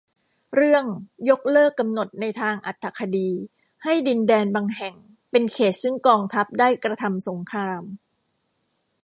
[0.55, 0.85] เรื่อง
[1.29, 3.29] ยกเลิกกำหนดในทางอรรถคดี
[3.83, 4.95] ให้ดินแดนบางแห่ง
[5.31, 7.83] เป็นเขตต์ซึ่งกองทัพได้กระทำสงคราม